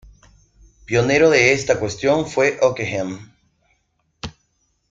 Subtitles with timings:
[0.85, 3.19] Pionero de esta cuestión fue Ockeghem.